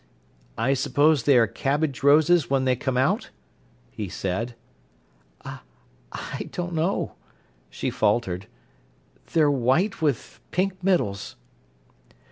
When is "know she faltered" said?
6.73-8.47